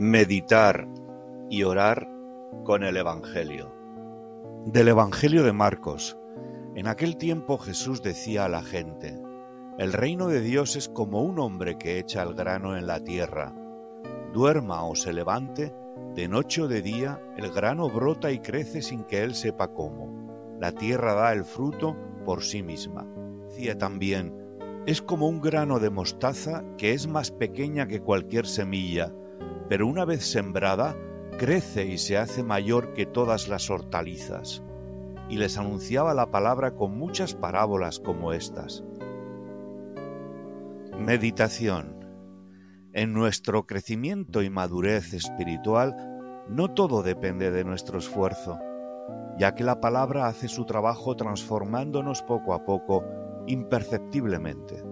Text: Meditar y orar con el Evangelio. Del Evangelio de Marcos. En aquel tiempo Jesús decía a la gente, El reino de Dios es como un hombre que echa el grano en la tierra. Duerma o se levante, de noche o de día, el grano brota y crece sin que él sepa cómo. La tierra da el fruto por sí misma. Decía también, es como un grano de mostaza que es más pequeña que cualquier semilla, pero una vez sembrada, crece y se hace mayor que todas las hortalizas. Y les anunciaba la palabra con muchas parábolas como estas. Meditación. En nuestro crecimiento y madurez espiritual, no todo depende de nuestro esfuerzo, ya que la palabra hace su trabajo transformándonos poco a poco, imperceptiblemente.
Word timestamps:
Meditar 0.00 0.86
y 1.50 1.64
orar 1.64 2.08
con 2.62 2.84
el 2.84 2.96
Evangelio. 2.96 3.74
Del 4.64 4.86
Evangelio 4.86 5.42
de 5.42 5.52
Marcos. 5.52 6.16
En 6.76 6.86
aquel 6.86 7.16
tiempo 7.16 7.58
Jesús 7.58 8.00
decía 8.00 8.44
a 8.44 8.48
la 8.48 8.62
gente, 8.62 9.20
El 9.76 9.92
reino 9.92 10.28
de 10.28 10.40
Dios 10.40 10.76
es 10.76 10.88
como 10.88 11.22
un 11.22 11.40
hombre 11.40 11.78
que 11.78 11.98
echa 11.98 12.22
el 12.22 12.34
grano 12.34 12.76
en 12.76 12.86
la 12.86 13.00
tierra. 13.00 13.52
Duerma 14.32 14.84
o 14.84 14.94
se 14.94 15.12
levante, 15.12 15.74
de 16.14 16.28
noche 16.28 16.62
o 16.62 16.68
de 16.68 16.80
día, 16.80 17.20
el 17.36 17.50
grano 17.50 17.90
brota 17.90 18.30
y 18.30 18.38
crece 18.38 18.82
sin 18.82 19.02
que 19.02 19.24
él 19.24 19.34
sepa 19.34 19.74
cómo. 19.74 20.56
La 20.60 20.70
tierra 20.70 21.14
da 21.14 21.32
el 21.32 21.42
fruto 21.42 21.96
por 22.24 22.44
sí 22.44 22.62
misma. 22.62 23.04
Decía 23.48 23.76
también, 23.76 24.32
es 24.86 25.02
como 25.02 25.26
un 25.26 25.40
grano 25.40 25.80
de 25.80 25.90
mostaza 25.90 26.62
que 26.76 26.92
es 26.92 27.08
más 27.08 27.32
pequeña 27.32 27.88
que 27.88 28.00
cualquier 28.00 28.46
semilla, 28.46 29.12
pero 29.68 29.86
una 29.86 30.04
vez 30.04 30.24
sembrada, 30.24 30.96
crece 31.38 31.86
y 31.86 31.98
se 31.98 32.16
hace 32.16 32.42
mayor 32.42 32.94
que 32.94 33.06
todas 33.06 33.48
las 33.48 33.70
hortalizas. 33.70 34.62
Y 35.28 35.36
les 35.36 35.58
anunciaba 35.58 36.14
la 36.14 36.30
palabra 36.30 36.74
con 36.74 36.96
muchas 36.98 37.34
parábolas 37.34 38.00
como 38.00 38.32
estas. 38.32 38.82
Meditación. 40.98 41.96
En 42.92 43.12
nuestro 43.12 43.66
crecimiento 43.66 44.42
y 44.42 44.50
madurez 44.50 45.12
espiritual, 45.12 45.94
no 46.48 46.68
todo 46.68 47.02
depende 47.02 47.50
de 47.50 47.62
nuestro 47.62 47.98
esfuerzo, 47.98 48.58
ya 49.38 49.54
que 49.54 49.64
la 49.64 49.80
palabra 49.80 50.26
hace 50.26 50.48
su 50.48 50.64
trabajo 50.64 51.14
transformándonos 51.14 52.22
poco 52.22 52.54
a 52.54 52.64
poco, 52.64 53.04
imperceptiblemente. 53.46 54.82